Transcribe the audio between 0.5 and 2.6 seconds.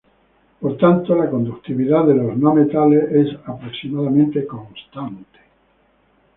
Por tanto la conductividad de los no